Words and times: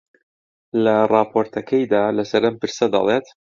لە 0.83 0.95
ڕاپۆرتەکەیدا 1.11 2.03
لەسەر 2.17 2.41
ئەم 2.45 2.55
پرسە 2.61 2.85
دەڵێت: 2.93 3.25